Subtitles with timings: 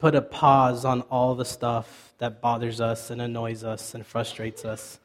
[0.00, 4.64] put a pause on all the stuff that bothers us and annoys us and frustrates
[4.64, 4.98] us.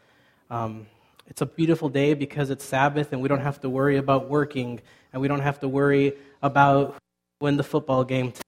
[0.50, 0.88] Um,
[1.28, 4.80] it's a beautiful day because it's Sabbath and we don't have to worry about working
[5.12, 6.96] and we don't have to worry about
[7.40, 8.42] when the football game t-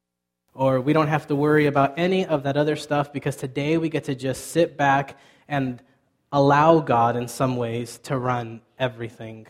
[0.54, 3.90] or we don't have to worry about any of that other stuff because today we
[3.90, 5.18] get to just sit back
[5.50, 5.82] and
[6.32, 9.48] allow God in some ways to run everything.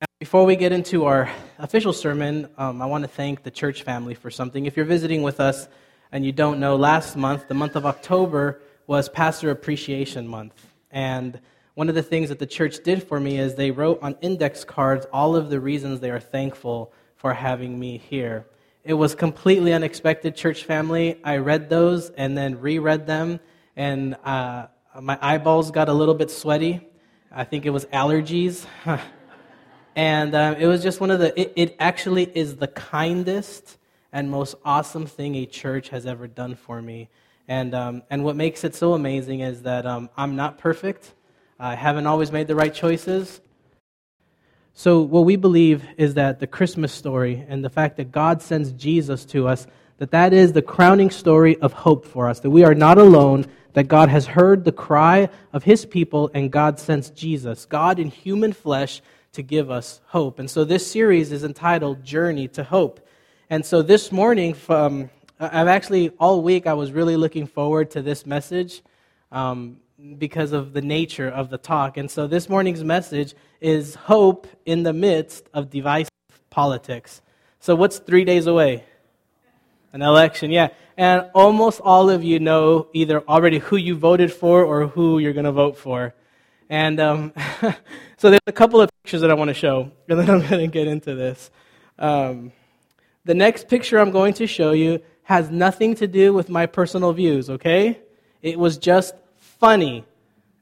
[0.00, 3.84] Now, Before we get into our official sermon, um, I want to thank the church
[3.84, 4.66] family for something.
[4.66, 5.68] If you're visiting with us
[6.12, 10.66] and you don't know, last month, the month of October, was Pastor Appreciation Month.
[10.90, 11.40] And
[11.74, 14.62] one of the things that the church did for me is they wrote on index
[14.62, 18.46] cards all of the reasons they are thankful for having me here.
[18.84, 21.18] It was completely unexpected, church family.
[21.24, 23.40] I read those and then reread them,
[23.74, 24.66] and uh,
[25.00, 26.86] my eyeballs got a little bit sweaty.
[27.30, 28.66] I think it was allergies.
[29.96, 33.78] and um, it was just one of the, it, it actually is the kindest
[34.12, 37.08] and most awesome thing a church has ever done for me.
[37.48, 41.12] And, um, and what makes it so amazing is that um, I'm not perfect.
[41.58, 43.40] I haven't always made the right choices.
[44.74, 48.72] So, what we believe is that the Christmas story and the fact that God sends
[48.72, 49.66] Jesus to us,
[49.98, 53.46] that that is the crowning story of hope for us, that we are not alone,
[53.74, 58.08] that God has heard the cry of his people, and God sends Jesus, God in
[58.08, 60.38] human flesh, to give us hope.
[60.38, 63.06] And so, this series is entitled Journey to Hope.
[63.52, 68.00] And so, this morning, from, I've actually, all week, I was really looking forward to
[68.00, 68.80] this message.
[69.30, 69.76] Um,
[70.16, 71.98] because of the nature of the talk.
[71.98, 76.10] And so this morning's message is hope in the midst of divisive
[76.48, 77.20] politics.
[77.60, 78.84] So, what's three days away?
[79.92, 80.68] An election, yeah.
[80.96, 85.34] And almost all of you know either already who you voted for or who you're
[85.34, 86.14] going to vote for.
[86.70, 87.34] And um,
[88.16, 90.62] so, there's a couple of pictures that I want to show, and then I'm going
[90.62, 91.50] to get into this.
[91.98, 92.52] Um,
[93.24, 97.12] the next picture I'm going to show you has nothing to do with my personal
[97.12, 98.00] views, okay?
[98.42, 100.04] It was just funny.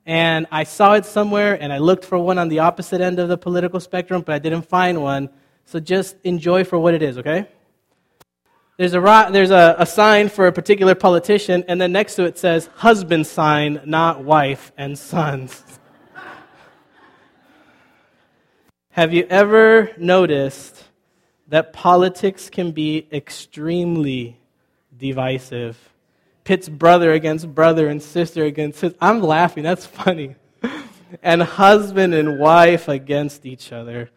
[0.05, 3.29] And I saw it somewhere, and I looked for one on the opposite end of
[3.29, 5.31] the political spectrum, but I didn't find one.
[5.65, 7.47] So just enjoy for what it is, okay?
[8.77, 12.39] There's a, there's a, a sign for a particular politician, and then next to it
[12.39, 15.65] says husband sign, not wife and sons.
[18.91, 20.90] Have you ever noticed
[21.51, 24.39] that politics can be extremely
[24.97, 25.91] divisive?
[26.51, 28.99] pits brother against brother and sister against sister.
[29.01, 30.35] I'm laughing, that's funny.
[31.23, 34.11] and husband and wife against each other.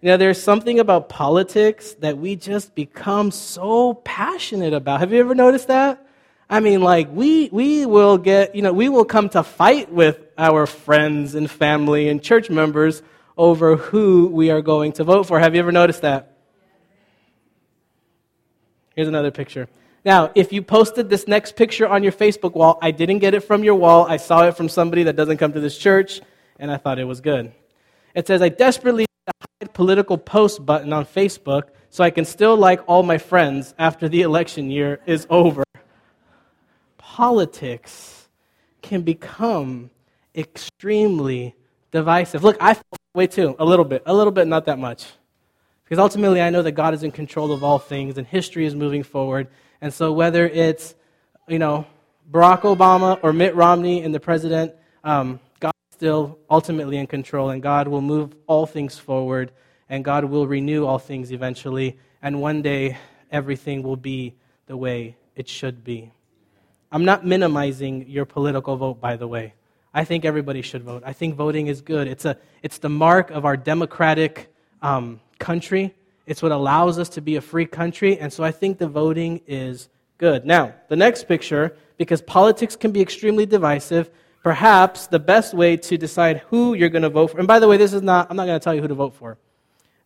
[0.00, 5.00] You know, there's something about politics that we just become so passionate about.
[5.00, 6.06] Have you ever noticed that?
[6.48, 10.18] I mean, like, we, we will get, you know, we will come to fight with
[10.38, 13.02] our friends and family and church members
[13.36, 15.40] over who we are going to vote for.
[15.40, 16.29] Have you ever noticed that?
[18.94, 19.68] Here's another picture.
[20.04, 23.40] Now, if you posted this next picture on your Facebook wall, I didn't get it
[23.40, 24.06] from your wall.
[24.06, 26.20] I saw it from somebody that doesn't come to this church,
[26.58, 27.52] and I thought it was good.
[28.14, 32.24] It says, I desperately need a hide political post button on Facebook so I can
[32.24, 35.64] still like all my friends after the election year is over.
[36.96, 38.28] Politics
[38.80, 39.90] can become
[40.34, 41.54] extremely
[41.90, 42.42] divisive.
[42.42, 45.06] Look, I feel that way too, a little bit, a little bit, not that much.
[45.90, 48.76] Because ultimately, I know that God is in control of all things and history is
[48.76, 49.48] moving forward.
[49.80, 50.94] And so, whether it's,
[51.48, 51.84] you know,
[52.30, 57.50] Barack Obama or Mitt Romney and the president, um, God is still ultimately in control,
[57.50, 59.50] and God will move all things forward,
[59.88, 62.96] and God will renew all things eventually, and one day
[63.32, 64.36] everything will be
[64.66, 66.12] the way it should be.
[66.92, 69.54] I'm not minimizing your political vote, by the way.
[69.92, 71.02] I think everybody should vote.
[71.04, 72.06] I think voting is good.
[72.06, 75.92] It's, a, it's the mark of our democratic um, country.
[76.26, 79.40] It's what allows us to be a free country, and so I think the voting
[79.48, 80.46] is good.
[80.46, 84.10] Now, the next picture, because politics can be extremely divisive,
[84.44, 87.66] perhaps the best way to decide who you're going to vote for, and by the
[87.66, 89.38] way, this is not, I'm not going to tell you who to vote for.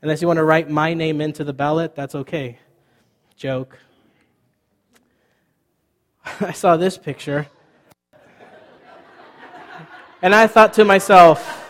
[0.01, 2.59] Unless you want to write my name into the ballot, that's okay.
[3.37, 3.79] Joke.
[6.41, 7.49] I saw this picture,
[10.23, 11.64] and I thought to myself,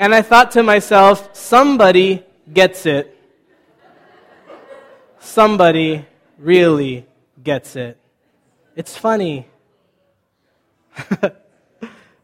[0.00, 3.14] And I thought to myself, somebody gets it.
[5.18, 6.06] Somebody
[6.38, 7.06] really
[7.44, 7.98] gets it.
[8.74, 9.46] It's funny.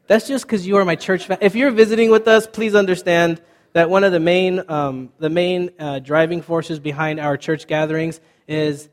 [0.06, 1.28] That's just because you are my church.
[1.42, 3.42] If you're visiting with us, please understand
[3.74, 8.22] that one of the main, um, the main uh, driving forces behind our church gatherings
[8.48, 8.88] is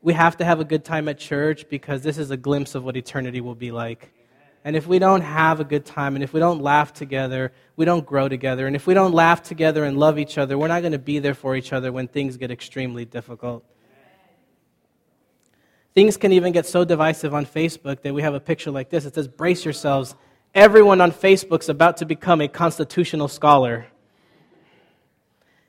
[0.00, 2.82] we have to have a good time at church because this is a glimpse of
[2.82, 4.10] what eternity will be like.
[4.64, 7.84] And if we don't have a good time, and if we don't laugh together, we
[7.84, 8.66] don't grow together.
[8.66, 11.18] And if we don't laugh together and love each other, we're not going to be
[11.18, 13.64] there for each other when things get extremely difficult.
[15.94, 19.04] Things can even get so divisive on Facebook that we have a picture like this.
[19.04, 20.14] It says, Brace yourselves.
[20.54, 23.86] Everyone on Facebook's about to become a constitutional scholar.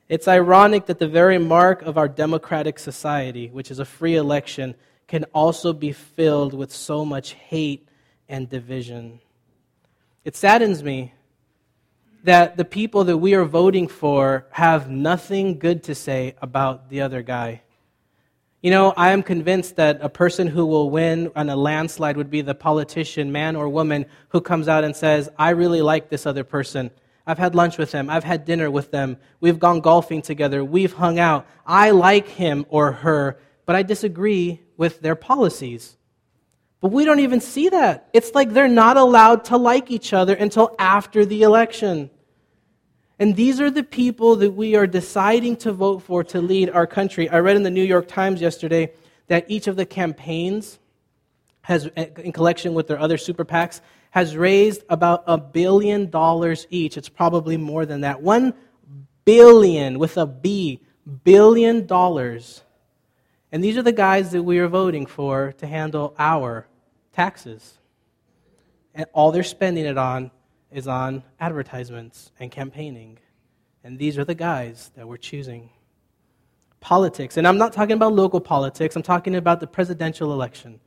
[0.08, 4.76] It's ironic that the very mark of our democratic society, which is a free election,
[5.08, 7.88] can also be filled with so much hate
[8.34, 9.20] and division.
[10.26, 11.14] It saddens me
[12.24, 17.02] that the people that we are voting for have nothing good to say about the
[17.02, 17.62] other guy.
[18.64, 22.32] You know, I am convinced that a person who will win on a landslide would
[22.32, 26.26] be the politician, man or woman, who comes out and says, I really like this
[26.26, 26.90] other person.
[27.28, 28.10] I've had lunch with them.
[28.10, 29.18] I've had dinner with them.
[29.42, 30.66] We've gone golfing together.
[30.66, 31.46] We've hung out.
[31.68, 33.38] I like him or her,
[33.68, 35.98] but I disagree with their policies.
[36.84, 38.10] But we don't even see that.
[38.12, 42.10] It's like they're not allowed to like each other until after the election.
[43.18, 46.86] And these are the people that we are deciding to vote for to lead our
[46.86, 47.30] country.
[47.30, 48.92] I read in the New York Times yesterday
[49.28, 50.78] that each of the campaigns
[51.62, 56.98] has, in collection with their other super PACs, has raised about a billion dollars each.
[56.98, 58.22] It's probably more than that.
[58.22, 58.54] One
[59.24, 60.82] billion with a B,
[61.24, 62.62] billion dollars.
[63.54, 66.68] And these are the guys that we are voting for to handle our
[67.14, 67.78] taxes.
[68.94, 70.32] And all they're spending it on
[70.72, 73.20] is on advertisements and campaigning.
[73.84, 75.70] And these are the guys that we're choosing.
[76.80, 80.82] Politics, and I'm not talking about local politics, I'm talking about the presidential election,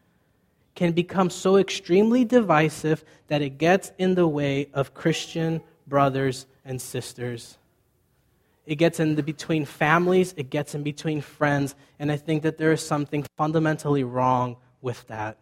[0.74, 6.80] can become so extremely divisive that it gets in the way of Christian brothers and
[6.80, 7.56] sisters.
[8.66, 12.72] It gets in between families, it gets in between friends, and I think that there
[12.72, 15.38] is something fundamentally wrong with that.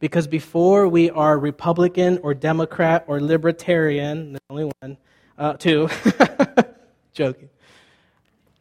[0.00, 4.96] Because before we are Republican or Democrat or Libertarian, the only one,
[5.38, 5.88] uh, two,
[7.12, 7.50] joking.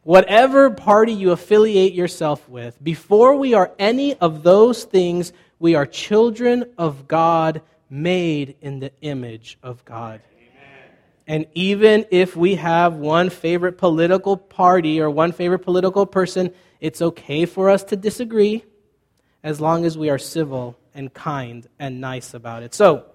[0.04, 5.86] Whatever party you affiliate yourself with, before we are any of those things, we are
[5.86, 10.22] children of God made in the image of God.
[11.26, 17.02] And even if we have one favorite political party or one favorite political person, it's
[17.02, 18.64] okay for us to disagree
[19.44, 22.76] as long as we are civil and kind and nice about it.
[22.76, 23.06] So,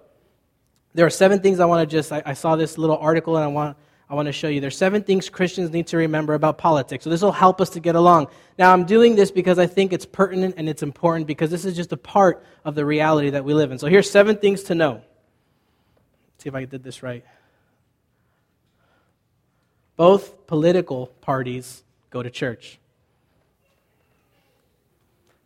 [0.95, 3.43] there are seven things I want to just, I, I saw this little article and
[3.43, 3.77] I want,
[4.09, 4.61] I want to show you.
[4.61, 7.03] There's seven things Christians need to remember about politics.
[7.03, 8.27] So this will help us to get along.
[8.57, 11.75] Now, I'm doing this because I think it's pertinent and it's important because this is
[11.75, 13.77] just a part of the reality that we live in.
[13.77, 14.93] So here's seven things to know.
[14.93, 17.25] Let's see if I did this right.
[19.97, 22.79] Both political parties go to church.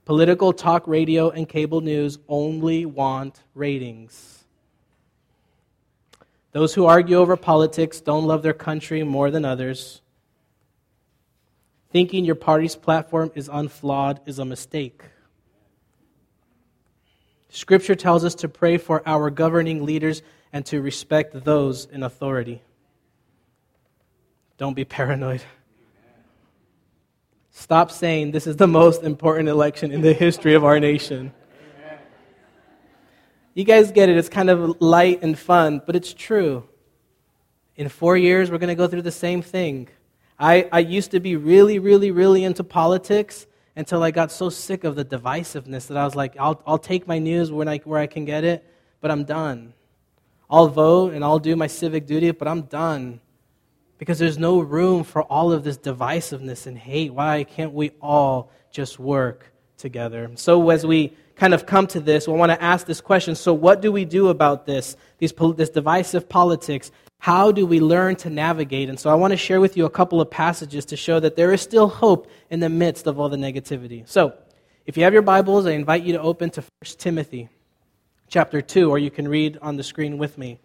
[0.09, 4.43] Political talk radio and cable news only want ratings.
[6.51, 10.01] Those who argue over politics don't love their country more than others.
[11.91, 15.03] Thinking your party's platform is unflawed is a mistake.
[17.49, 22.63] Scripture tells us to pray for our governing leaders and to respect those in authority.
[24.57, 25.43] Don't be paranoid.
[27.59, 31.33] Stop saying this is the most important election in the history of our nation.
[33.53, 34.15] You guys get it.
[34.15, 36.63] It's kind of light and fun, but it's true.
[37.75, 39.89] In four years, we're going to go through the same thing.
[40.39, 43.45] I, I used to be really, really, really into politics
[43.75, 47.09] until I got so sick of the divisiveness that I was like, I'll, I'll take
[47.09, 48.65] my news when I, where I can get it,
[49.01, 49.73] but I'm done.
[50.49, 53.19] I'll vote and I'll do my civic duty, but I'm done
[53.99, 57.13] because there's no room for all of this divisiveness and hate.
[57.13, 60.31] Why can't we all just work together?
[60.35, 63.53] So, as we kind of come to this, we want to ask this question so,
[63.53, 66.91] what do we do about this, these, this divisive politics?
[67.19, 68.87] How do we learn to navigate?
[68.89, 71.35] And so, I want to share with you a couple of passages to show that
[71.35, 74.07] there is still hope in the midst of all the negativity.
[74.07, 74.33] So,
[74.85, 77.49] if you have your Bibles, I invite you to open to 1 Timothy
[78.29, 80.59] chapter 2, or you can read on the screen with me.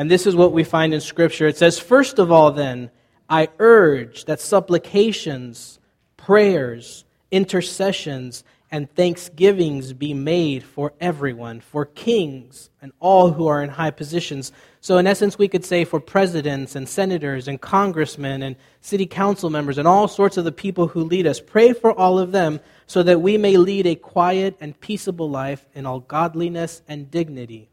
[0.00, 1.46] And this is what we find in Scripture.
[1.46, 2.90] It says, First of all, then,
[3.28, 5.78] I urge that supplications,
[6.16, 13.68] prayers, intercessions, and thanksgivings be made for everyone, for kings and all who are in
[13.68, 14.52] high positions.
[14.80, 19.50] So, in essence, we could say for presidents and senators and congressmen and city council
[19.50, 21.40] members and all sorts of the people who lead us.
[21.40, 25.68] Pray for all of them so that we may lead a quiet and peaceable life
[25.74, 27.68] in all godliness and dignity.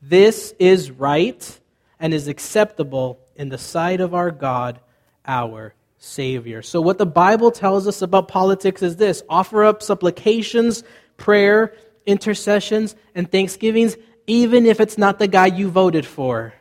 [0.00, 1.60] This is right
[1.98, 4.80] and is acceptable in the sight of our God,
[5.26, 6.62] our Savior.
[6.62, 10.84] So, what the Bible tells us about politics is this offer up supplications,
[11.16, 11.74] prayer,
[12.04, 16.52] intercessions, and thanksgivings even if it's not the guy you voted for.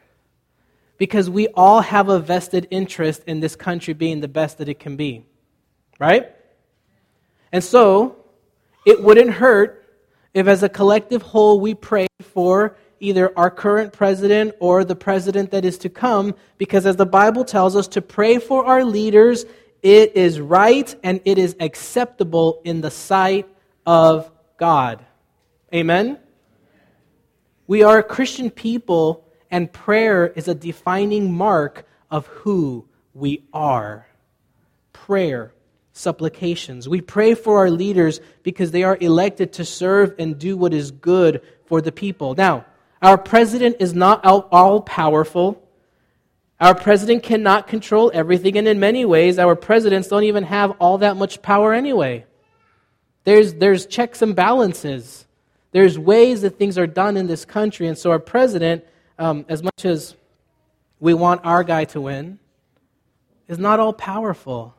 [0.97, 4.79] Because we all have a vested interest in this country being the best that it
[4.79, 5.25] can be.
[5.99, 6.31] Right?
[7.51, 8.17] And so,
[8.85, 9.85] it wouldn't hurt
[10.33, 15.51] if, as a collective whole, we prayed for either our current president or the president
[15.51, 19.45] that is to come, because as the Bible tells us, to pray for our leaders,
[19.81, 23.47] it is right and it is acceptable in the sight
[23.85, 25.05] of God.
[25.73, 26.17] Amen?
[27.67, 34.07] We are a Christian people, and prayer is a defining mark of who we are.
[34.93, 35.53] Prayer,
[35.93, 36.87] supplications.
[36.87, 40.91] We pray for our leaders because they are elected to serve and do what is
[40.91, 42.35] good for the people.
[42.35, 42.65] Now,
[43.05, 45.61] our president is not all powerful.
[46.59, 50.97] Our president cannot control everything, and in many ways, our presidents don't even have all
[50.97, 52.25] that much power anyway.
[53.23, 55.27] There's, there's checks and balances.
[55.71, 58.83] There's ways that things are done in this country, and so our president,
[59.19, 60.15] um, as much as
[60.99, 62.39] we want our guy to win,
[63.47, 64.73] is not all powerful.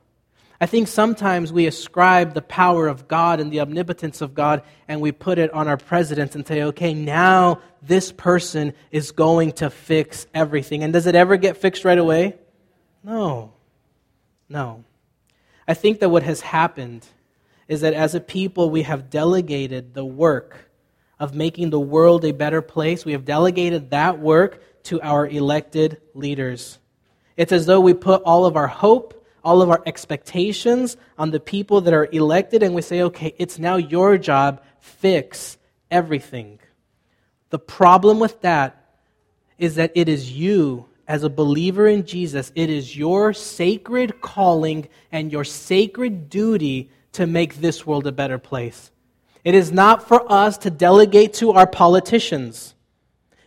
[0.60, 5.00] I think sometimes we ascribe the power of God and the omnipotence of God and
[5.00, 9.68] we put it on our presidents and say, okay, now this person is going to
[9.68, 10.82] fix everything.
[10.82, 12.36] And does it ever get fixed right away?
[13.04, 13.52] No.
[14.48, 14.84] No.
[15.68, 17.06] I think that what has happened
[17.68, 20.70] is that as a people, we have delegated the work
[21.18, 23.04] of making the world a better place.
[23.04, 26.78] We have delegated that work to our elected leaders.
[27.36, 29.15] It's as though we put all of our hope,
[29.46, 33.60] all of our expectations on the people that are elected, and we say, okay, it's
[33.60, 35.56] now your job, fix
[35.88, 36.58] everything.
[37.50, 38.84] The problem with that
[39.56, 44.88] is that it is you, as a believer in Jesus, it is your sacred calling
[45.12, 48.90] and your sacred duty to make this world a better place.
[49.44, 52.74] It is not for us to delegate to our politicians.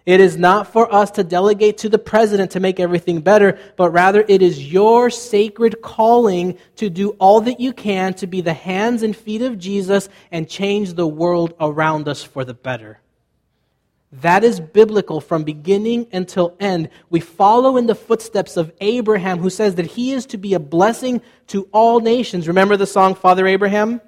[0.10, 3.92] It is not for us to delegate to the president to make everything better, but
[3.92, 8.54] rather it is your sacred calling to do all that you can to be the
[8.56, 13.00] hands and feet of Jesus and change the world around us for the better.
[14.12, 16.90] That is biblical from beginning until end.
[17.12, 20.60] We follow in the footsteps of Abraham, who says that he is to be a
[20.60, 22.48] blessing to all nations.
[22.48, 24.02] Remember the song Father Abraham?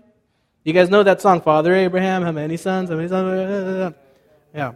[0.64, 3.94] You guys know that song, Father Abraham, how many sons, how many sons?
[4.56, 4.72] Yeah.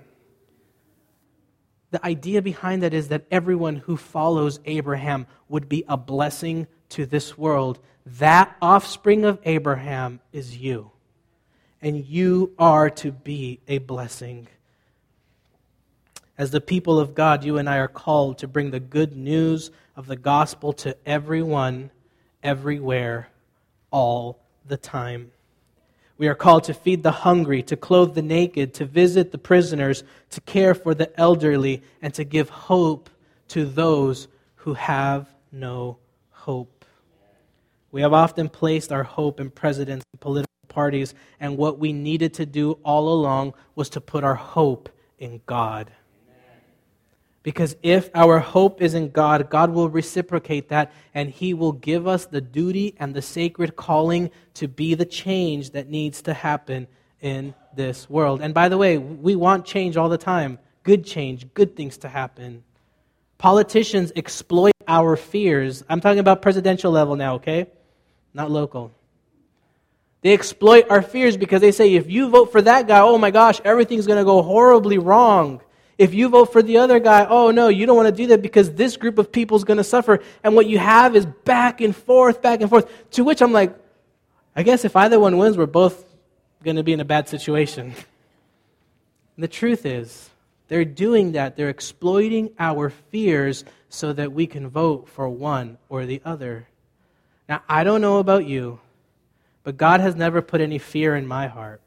[1.92, 7.06] The idea behind that is that everyone who follows Abraham would be a blessing to
[7.06, 7.80] this world.
[8.06, 10.92] That offspring of Abraham is you.
[11.82, 14.48] And you are to be a blessing.
[16.38, 19.72] As the people of God, you and I are called to bring the good news
[19.96, 21.92] of the gospel to everyone,
[22.44, 23.30] everywhere,
[23.92, 25.32] all the time.
[26.18, 30.04] We are called to feed the hungry, to clothe the naked, to visit the prisoners,
[30.30, 33.10] to care for the elderly, and to give hope
[33.50, 35.98] to those who have no
[36.30, 36.86] hope.
[37.92, 42.34] We have often placed our hope in presidents and political parties, and what we needed
[42.36, 45.92] to do all along was to put our hope in God.
[47.46, 52.08] Because if our hope is in God, God will reciprocate that and He will give
[52.08, 56.88] us the duty and the sacred calling to be the change that needs to happen
[57.22, 58.42] in this world.
[58.42, 62.10] And by the way, we want change all the time good change, good things to
[62.10, 62.64] happen.
[63.38, 65.84] Politicians exploit our fears.
[65.88, 67.68] I'm talking about presidential level now, okay?
[68.34, 68.92] Not local.
[70.22, 73.30] They exploit our fears because they say if you vote for that guy, oh my
[73.30, 75.62] gosh, everything's going to go horribly wrong.
[75.98, 78.42] If you vote for the other guy, oh no, you don't want to do that
[78.42, 80.20] because this group of people is going to suffer.
[80.44, 82.92] And what you have is back and forth, back and forth.
[83.12, 83.76] To which I'm like,
[84.56, 86.04] I guess if either one wins, we're both
[86.64, 87.94] going to be in a bad situation.
[87.94, 87.96] And
[89.44, 90.30] the truth is,
[90.68, 91.56] they're doing that.
[91.56, 96.68] They're exploiting our fears so that we can vote for one or the other.
[97.48, 98.80] Now, I don't know about you,
[99.64, 101.82] but God has never put any fear in my heart.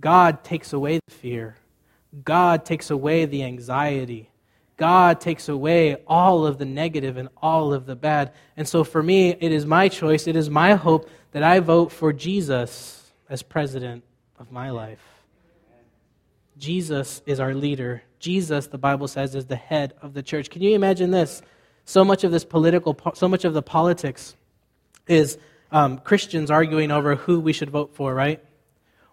[0.00, 1.56] God takes away the fear.
[2.24, 4.30] God takes away the anxiety.
[4.76, 8.32] God takes away all of the negative and all of the bad.
[8.56, 11.92] And so for me, it is my choice, it is my hope that I vote
[11.92, 14.02] for Jesus as president
[14.38, 15.02] of my life.
[16.58, 18.02] Jesus is our leader.
[18.18, 20.50] Jesus, the Bible says, is the head of the church.
[20.50, 21.42] Can you imagine this?
[21.84, 24.34] So much of this political, so much of the politics
[25.06, 25.38] is
[25.72, 28.42] um, Christians arguing over who we should vote for, right?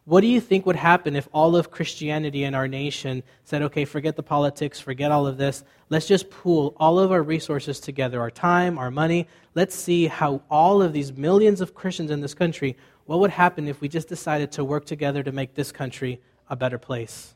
[0.07, 3.83] What do you think would happen if all of Christianity in our nation said, okay,
[3.83, 5.65] forget the politics, forget all of this.
[5.89, 9.27] Let's just pool all of our resources together, our time, our money.
[9.53, 13.67] Let's see how all of these millions of Christians in this country, what would happen
[13.67, 17.35] if we just decided to work together to make this country a better place?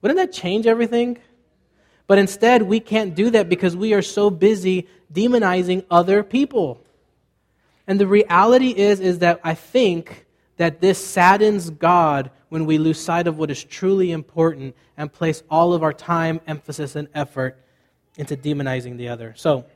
[0.00, 1.18] Wouldn't that change everything?
[2.06, 6.82] But instead, we can't do that because we are so busy demonizing other people.
[7.86, 10.25] And the reality is, is that I think
[10.56, 15.42] that this saddens God when we lose sight of what is truly important and place
[15.50, 17.58] all of our time, emphasis, and effort
[18.16, 19.34] into demonizing the other.
[19.36, 19.66] So,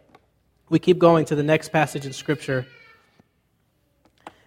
[0.71, 2.65] we keep going to the next passage in Scripture.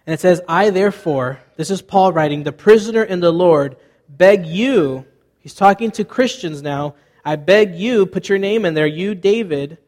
[0.06, 3.76] And it says, I therefore, this is Paul writing, the prisoner in the Lord,
[4.08, 5.04] beg you,
[5.38, 9.78] he's talking to Christians now, I beg you, put your name in there, you, David,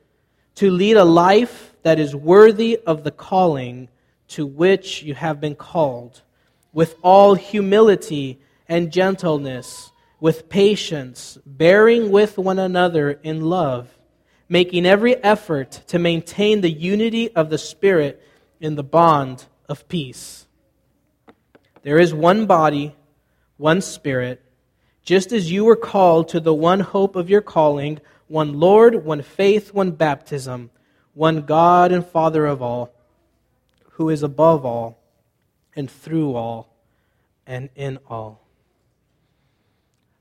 [0.57, 3.89] to lead a life that is worthy of the calling
[4.29, 6.23] to which you have been called,
[6.77, 13.89] with all humility and gentleness, with patience, bearing with one another in love,
[14.47, 18.23] making every effort to maintain the unity of the Spirit
[18.61, 20.47] in the bond of peace.
[21.81, 22.95] There is one body,
[23.57, 24.43] one Spirit
[25.03, 29.23] just as you were called to the one hope of your calling, one Lord, one
[29.23, 30.69] faith, one baptism,
[31.15, 32.93] one God and Father of all,
[33.93, 34.99] who is above all,
[35.77, 36.75] and through all,
[37.47, 38.47] and in all.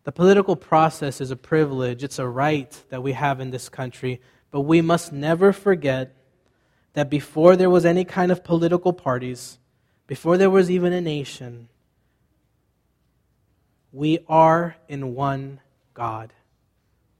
[0.03, 4.21] The political process is a privilege, it's a right that we have in this country,
[4.51, 6.15] but we must never forget
[6.93, 9.57] that before there was any kind of political parties,
[10.05, 11.69] before there was even a nation,
[13.91, 15.59] we are in one
[15.93, 16.33] God,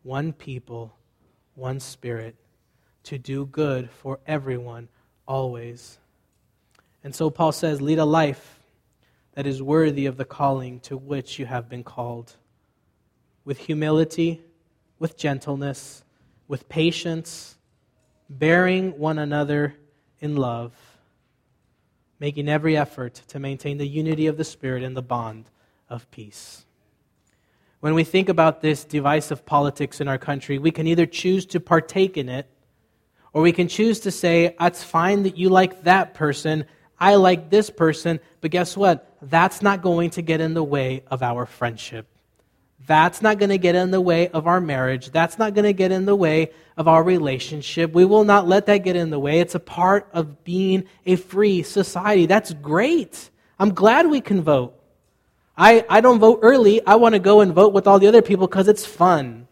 [0.04, 0.96] one people,
[1.56, 2.36] one Spirit,
[3.04, 4.90] to do good for everyone
[5.28, 5.98] always.
[7.06, 8.60] And so Paul says, lead a life
[9.36, 12.36] that is worthy of the calling to which you have been called,
[13.46, 14.42] with humility,
[14.98, 16.04] with gentleness,
[16.48, 17.58] with patience,
[18.28, 19.76] bearing one another
[20.20, 20.74] in love,
[22.20, 25.46] making every effort to maintain the unity of the Spirit and the bond
[25.88, 26.66] of peace.
[27.82, 31.60] When we think about this divisive politics in our country, we can either choose to
[31.60, 32.50] partake in it,
[33.32, 36.66] or we can choose to say, it's fine that you like that person,
[37.00, 39.12] I like this person, but guess what?
[39.22, 42.08] That's not going to get in the way of our friendship.
[42.88, 45.10] That's not going to get in the way of our marriage.
[45.10, 47.94] That's not going to get in the way of our relationship.
[47.94, 49.40] We will not let that get in the way.
[49.40, 52.28] It's a part of being a free society.
[52.28, 53.30] That's great.
[53.60, 54.80] I'm glad we can vote.
[55.58, 56.86] I, I don't vote early.
[56.86, 59.48] I want to go and vote with all the other people because it's fun.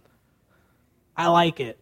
[1.16, 1.80] I like it.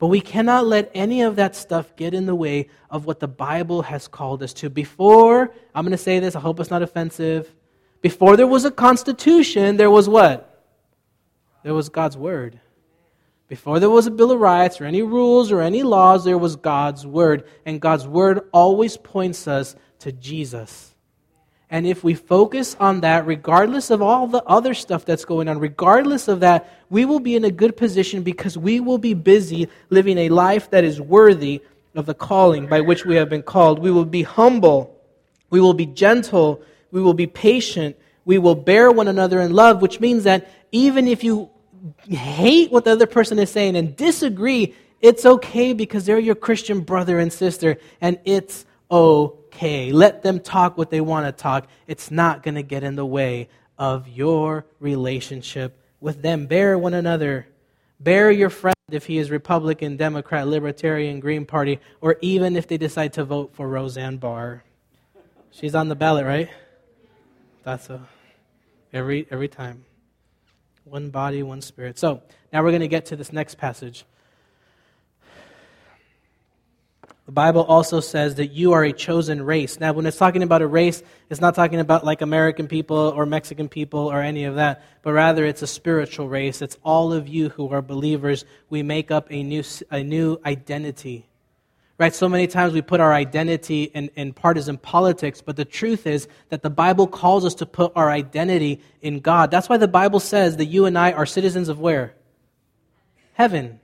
[0.00, 3.28] But we cannot let any of that stuff get in the way of what the
[3.28, 4.70] Bible has called us to.
[4.70, 7.54] Before, I'm going to say this, I hope it's not offensive.
[8.00, 10.64] Before there was a constitution, there was what?
[11.62, 12.58] There was God's Word.
[13.46, 16.56] Before there was a Bill of Rights or any rules or any laws, there was
[16.56, 17.46] God's Word.
[17.66, 20.94] And God's Word always points us to Jesus.
[21.70, 25.60] And if we focus on that, regardless of all the other stuff that's going on,
[25.60, 29.68] regardless of that, we will be in a good position because we will be busy
[29.88, 31.62] living a life that is worthy
[31.94, 33.78] of the calling by which we have been called.
[33.78, 35.00] We will be humble.
[35.48, 36.60] We will be gentle.
[36.90, 37.96] We will be patient.
[38.24, 41.50] We will bear one another in love, which means that even if you
[42.08, 46.80] hate what the other person is saying and disagree, it's okay because they're your Christian
[46.80, 49.92] brother and sister, and it's okay.
[49.92, 51.68] Let them talk what they want to talk.
[51.86, 53.48] It's not going to get in the way
[53.78, 56.46] of your relationship with them.
[56.46, 57.46] Bear one another.
[57.98, 62.78] Bear your friend if he is Republican, Democrat, Libertarian, Green Party, or even if they
[62.78, 64.64] decide to vote for Roseanne Barr.
[65.50, 66.48] She's on the ballot, right?
[67.62, 68.08] That's a
[68.92, 69.84] every every time.
[70.84, 71.98] One body, one spirit.
[71.98, 72.22] So
[72.52, 74.04] now we're going to get to this next passage.
[77.30, 79.78] The Bible also says that you are a chosen race.
[79.78, 83.24] Now, when it's talking about a race, it's not talking about like American people or
[83.24, 86.60] Mexican people or any of that, but rather it's a spiritual race.
[86.60, 88.44] It's all of you who are believers.
[88.68, 89.62] We make up a new,
[89.92, 91.28] a new identity.
[91.98, 92.12] Right?
[92.12, 96.26] So many times we put our identity in, in partisan politics, but the truth is
[96.48, 99.52] that the Bible calls us to put our identity in God.
[99.52, 102.12] That's why the Bible says that you and I are citizens of where?
[103.34, 103.78] Heaven.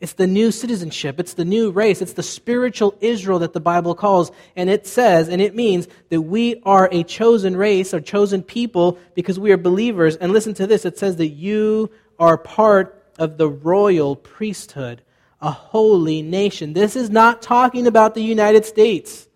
[0.00, 1.20] It's the new citizenship.
[1.20, 2.00] It's the new race.
[2.00, 4.32] It's the spiritual Israel that the Bible calls.
[4.56, 8.98] And it says, and it means that we are a chosen race or chosen people
[9.14, 10.16] because we are believers.
[10.16, 15.02] And listen to this it says that you are part of the royal priesthood,
[15.42, 16.72] a holy nation.
[16.72, 19.28] This is not talking about the United States.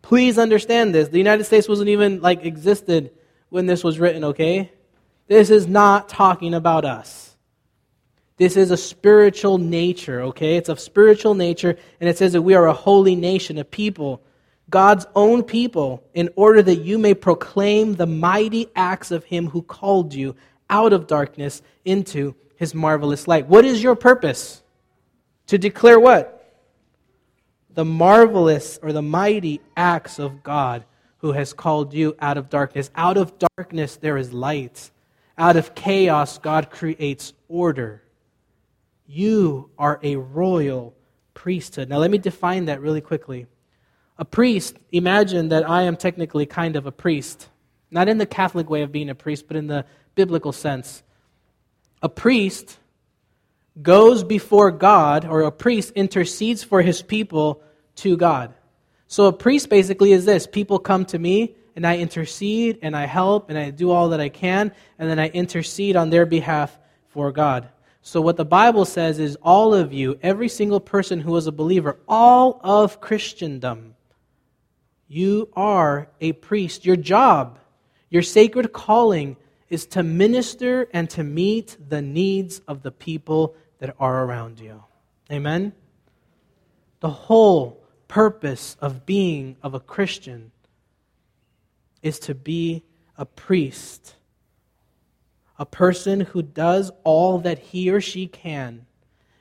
[0.00, 1.08] Please understand this.
[1.08, 3.10] The United States wasn't even like existed
[3.50, 4.72] when this was written, okay?
[5.26, 7.29] This is not talking about us.
[8.40, 10.56] This is a spiritual nature, okay?
[10.56, 14.20] It's of spiritual nature, and it says that we are a holy nation, a people,
[14.68, 19.62] God's own people, in order that you may proclaim the mighty acts of Him who
[19.62, 20.34] called you
[20.70, 23.46] out of darkness into his marvelous light.
[23.46, 24.62] What is your purpose?
[25.48, 26.36] To declare what?
[27.74, 30.84] The marvelous or the mighty acts of God
[31.18, 32.90] who has called you out of darkness.
[32.94, 34.90] Out of darkness, there is light.
[35.36, 38.02] Out of chaos, God creates order.
[39.12, 40.94] You are a royal
[41.34, 41.88] priesthood.
[41.88, 43.48] Now, let me define that really quickly.
[44.18, 47.48] A priest, imagine that I am technically kind of a priest.
[47.90, 51.02] Not in the Catholic way of being a priest, but in the biblical sense.
[52.02, 52.78] A priest
[53.82, 57.64] goes before God, or a priest intercedes for his people
[57.96, 58.54] to God.
[59.08, 63.06] So a priest basically is this people come to me, and I intercede, and I
[63.06, 64.70] help, and I do all that I can,
[65.00, 67.70] and then I intercede on their behalf for God.
[68.02, 71.52] So, what the Bible says is all of you, every single person who is a
[71.52, 73.94] believer, all of Christendom,
[75.06, 76.86] you are a priest.
[76.86, 77.58] Your job,
[78.08, 79.36] your sacred calling
[79.68, 84.82] is to minister and to meet the needs of the people that are around you.
[85.30, 85.72] Amen?
[87.00, 90.52] The whole purpose of being of a Christian
[92.02, 92.82] is to be
[93.16, 94.16] a priest,
[95.60, 98.86] a person who does all that he or she can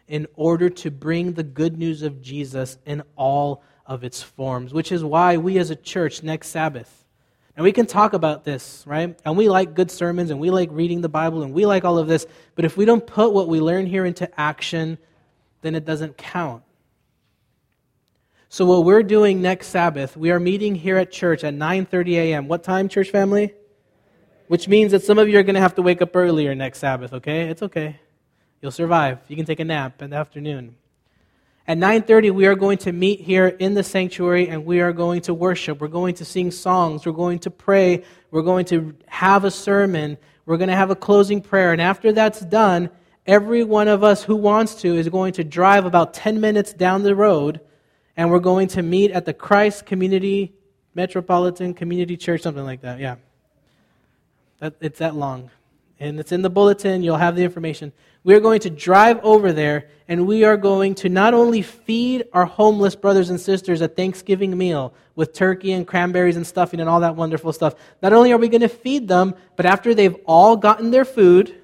[0.10, 4.92] in order to bring the good news of Jesus in all of its forms, which
[4.92, 7.06] is why we as a church next Sabbath,
[7.56, 9.18] and we can talk about this, right?
[9.24, 11.98] And we like good sermons and we like reading the Bible and we like all
[11.98, 14.98] of this, but if we don't put what we learn here into action,
[15.62, 16.64] then it doesn't count.
[18.50, 22.48] So what we're doing next Sabbath, we are meeting here at church at 9:30 a.m.
[22.50, 23.54] What time, church family?
[24.50, 26.80] Which means that some of you are going to have to wake up earlier next
[26.80, 27.50] Sabbath, okay?
[27.50, 28.00] It's okay.
[28.64, 29.20] You'll survive.
[29.28, 30.76] You can take a nap in the afternoon.
[31.68, 35.22] At 9:30 we are going to meet here in the sanctuary and we are going
[35.22, 35.80] to worship.
[35.80, 40.18] We're going to sing songs, we're going to pray, we're going to have a sermon,
[40.48, 42.90] we're going to have a closing prayer and after that's done,
[43.28, 47.04] every one of us who wants to is going to drive about 10 minutes down
[47.04, 47.60] the road
[48.18, 50.56] and we're going to meet at the Christ Community
[50.96, 52.98] Metropolitan Community Church something like that.
[52.98, 53.18] Yeah.
[54.62, 55.52] It's that long.
[56.00, 57.92] And it's in the bulletin, you'll have the information.
[58.24, 62.46] We're going to drive over there and we are going to not only feed our
[62.46, 67.02] homeless brothers and sisters a Thanksgiving meal with turkey and cranberries and stuffing and all
[67.02, 67.76] that wonderful stuff.
[68.02, 71.56] Not only are we going to feed them, but after they've all gotten their food,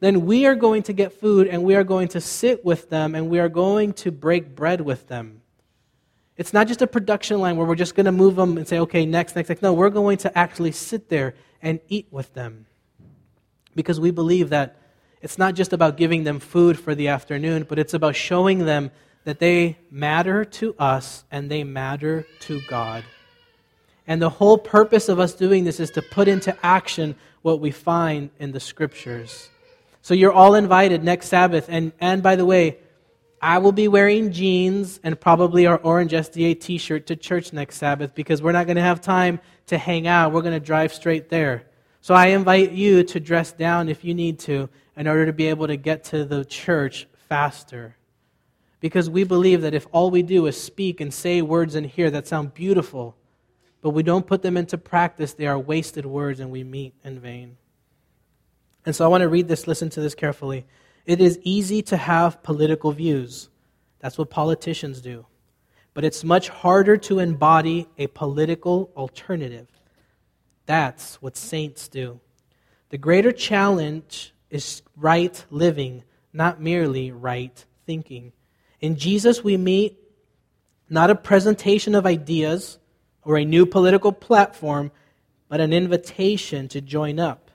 [0.00, 3.14] then we are going to get food and we are going to sit with them
[3.14, 5.40] and we are going to break bread with them.
[6.36, 8.78] It's not just a production line where we're just going to move them and say,
[8.80, 9.62] okay, next, next, next.
[9.62, 12.66] No, we're going to actually sit there and eat with them.
[13.74, 14.76] Because we believe that
[15.20, 18.90] it's not just about giving them food for the afternoon, but it's about showing them
[19.24, 23.04] that they matter to us and they matter to God.
[24.06, 27.70] And the whole purpose of us doing this is to put into action what we
[27.70, 29.50] find in the scriptures.
[30.00, 31.66] So you're all invited next Sabbath.
[31.68, 32.78] And, and by the way,
[33.40, 37.76] I will be wearing jeans and probably our Orange SDA t shirt to church next
[37.76, 40.32] Sabbath because we're not going to have time to hang out.
[40.32, 41.64] We're going to drive straight there.
[42.00, 45.46] So I invite you to dress down if you need to in order to be
[45.46, 47.96] able to get to the church faster.
[48.80, 52.10] Because we believe that if all we do is speak and say words in here
[52.10, 53.16] that sound beautiful,
[53.80, 57.18] but we don't put them into practice, they are wasted words and we meet in
[57.18, 57.56] vain.
[58.86, 60.66] And so I want to read this, listen to this carefully.
[61.04, 63.48] It is easy to have political views.
[64.00, 65.26] That's what politicians do.
[65.98, 69.66] But it's much harder to embody a political alternative.
[70.64, 72.20] That's what saints do.
[72.90, 78.32] The greater challenge is right living, not merely right thinking.
[78.80, 79.98] In Jesus, we meet
[80.88, 82.78] not a presentation of ideas
[83.24, 84.92] or a new political platform,
[85.48, 87.50] but an invitation to join up,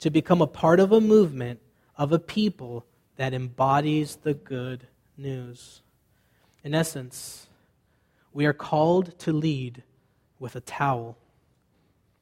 [0.00, 1.60] to become a part of a movement
[1.96, 5.80] of a people that embodies the good news.
[6.64, 7.43] In essence,
[8.34, 9.82] we are called to lead
[10.38, 11.16] with a towel.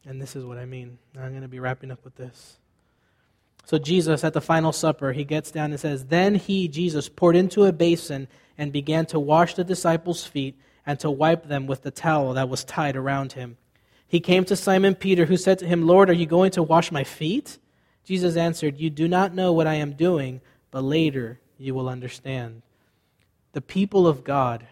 [0.07, 0.99] And this is what I mean.
[1.19, 2.59] I'm going to be wrapping up with this.
[3.65, 7.37] So, Jesus, at the Final Supper, he gets down and says, Then he, Jesus, poured
[7.37, 11.83] into a basin and began to wash the disciples' feet and to wipe them with
[11.83, 13.57] the towel that was tied around him.
[14.07, 16.93] He came to Simon Peter, who said to him, Lord, are you going to wash
[16.93, 17.59] my feet?
[18.05, 22.63] Jesus answered, You do not know what I am doing, but later you will understand.
[23.53, 24.67] The people of God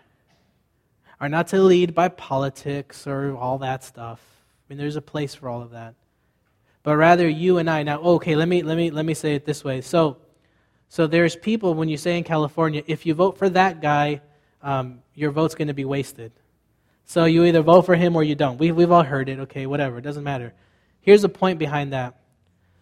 [1.21, 4.21] are not to lead by politics or all that stuff.
[4.21, 5.95] I mean, there's a place for all of that
[6.83, 7.83] but rather you and I.
[7.83, 9.81] Now, okay, let me let me let me say it this way.
[9.81, 10.19] So,
[10.89, 14.23] so there's people when you say in California, if you vote for that guy,
[14.63, 16.33] um, your vote's going to be wasted.
[17.05, 18.59] So you either vote for him or you don't.
[18.59, 19.41] We, we've all heard it.
[19.41, 19.99] Okay, whatever.
[19.99, 20.55] It doesn't matter.
[21.01, 22.17] Here's the point behind that.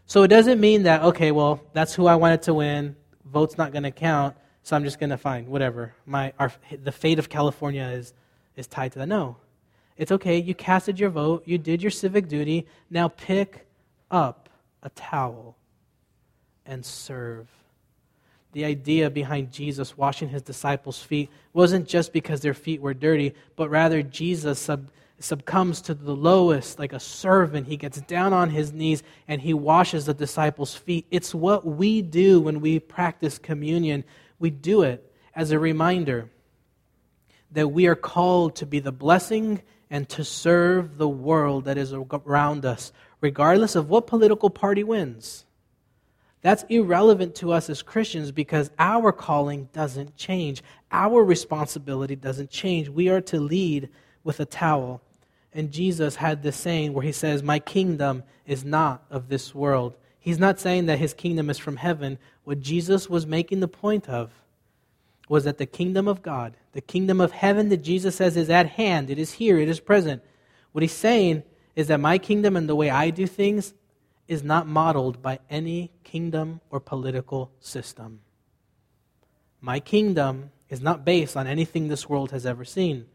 [0.07, 2.97] So it doesn't mean that, okay, well, that's who I wanted to win.
[3.27, 5.95] Vote's not going to count, so I'm just going to find whatever.
[6.07, 6.51] My, our,
[6.83, 8.15] the fate of California is,
[8.59, 9.09] is tied to that.
[9.09, 9.37] No.
[9.97, 10.39] It's okay.
[10.39, 11.43] You casted your vote.
[11.47, 12.67] You did your civic duty.
[12.91, 13.67] Now pick
[14.11, 14.49] up
[14.83, 15.57] a towel
[16.67, 17.49] and serve.
[18.53, 23.35] The idea behind Jesus washing his disciples' feet wasn't just because their feet were dirty,
[23.57, 24.91] but rather Jesus sub-
[25.21, 27.67] succumbs to the lowest like a servant.
[27.67, 31.07] He gets down on his knees and he washes the disciples' feet.
[31.11, 34.05] It's what we do when we practice communion.
[34.39, 36.31] We do it as a reminder
[37.53, 41.93] that we are called to be the blessing and to serve the world that is
[41.93, 45.45] around us, regardless of what political party wins.
[46.41, 50.63] That's irrelevant to us as Christians because our calling doesn't change.
[50.93, 52.89] Our responsibility doesn't change.
[52.89, 53.89] We are to lead
[54.23, 55.01] with a towel.
[55.53, 59.97] And Jesus had this saying where he says, My kingdom is not of this world.
[60.21, 62.19] He's not saying that his kingdom is from heaven.
[62.45, 64.31] What Jesus was making the point of
[65.29, 68.71] was that the kingdom of God, the kingdom of heaven that Jesus says is at
[68.71, 70.23] hand, it is here, it is present.
[70.73, 71.43] What he's saying
[71.77, 73.75] is that my kingdom and the way I do things
[74.27, 78.21] is not modeled by any kingdom or political system.
[79.61, 83.07] My kingdom is not based on anything this world has ever seen.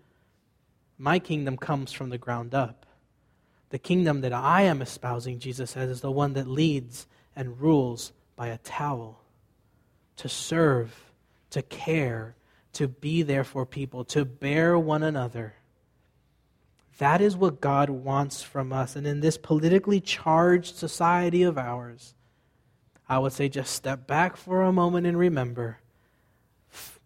[0.98, 2.86] My kingdom comes from the ground up.
[3.70, 8.12] The kingdom that I am espousing, Jesus says, is the one that leads and rules
[8.36, 9.22] by a towel
[10.18, 11.12] to serve,
[11.54, 12.36] to care,
[12.74, 15.54] to be there for people, to bear one another.
[16.98, 18.96] That is what God wants from us.
[18.96, 22.16] And in this politically charged society of ours,
[23.08, 25.80] I would say just step back for a moment and remember.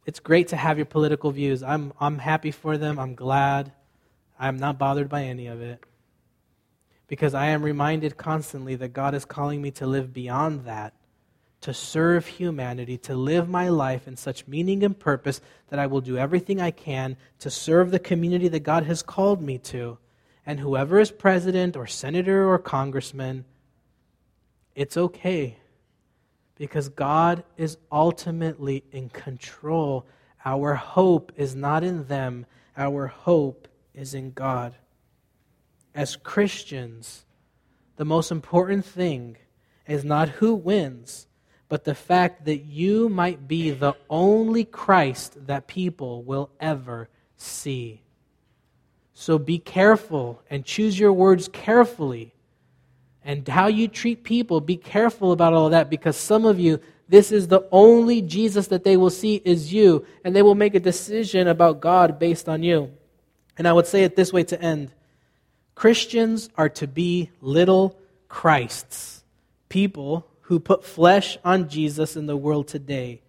[0.06, 1.62] It's great to have your political views.
[1.62, 2.98] I'm, I'm happy for them.
[2.98, 3.74] I'm glad.
[4.40, 5.84] I am not bothered by any of it.
[7.08, 10.94] Because I am reminded constantly that God is calling me to live beyond that,
[11.62, 16.02] to serve humanity, to live my life in such meaning and purpose that I will
[16.02, 19.98] do everything I can to serve the community that God has called me to.
[20.46, 23.46] And whoever is president or senator or congressman,
[24.76, 25.58] it's okay.
[26.56, 30.06] Because God is ultimately in control.
[30.46, 32.46] Our hope is not in them,
[32.78, 34.76] our hope is in God.
[35.94, 37.26] As Christians,
[37.98, 39.38] the most important thing
[39.88, 41.27] is not who wins,
[41.70, 48.02] but the fact that you might be the only Christ that people will ever see.
[49.14, 52.34] So be careful and choose your words carefully.
[53.24, 56.80] And how you treat people, be careful about all of that because some of you,
[57.10, 60.76] this is the only Jesus that they will see is you, and they will make
[60.76, 62.92] a decision about God based on you.
[63.58, 64.92] And I would say it this way to end
[65.76, 68.00] Christians are to be little
[68.30, 69.24] Christs,
[69.68, 73.22] people who put flesh on Jesus in the world today,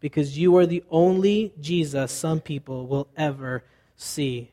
[0.00, 3.62] because you are the only Jesus some people will ever
[3.94, 4.50] see.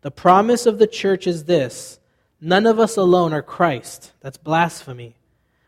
[0.00, 2.00] The promise of the church is this
[2.40, 4.12] none of us alone are Christ.
[4.20, 5.16] That's blasphemy.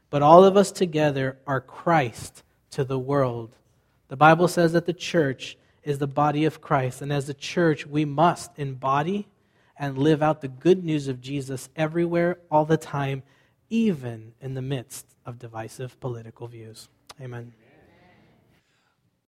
[0.09, 3.55] But all of us together are Christ to the world.
[4.09, 7.03] The Bible says that the church is the body of Christ.
[7.03, 9.29] And as a church, we must embody
[9.79, 13.25] and live out the good news of Jesus everywhere, all the time,
[13.69, 16.89] even in the midst of divisive political views.
[17.21, 17.53] Amen.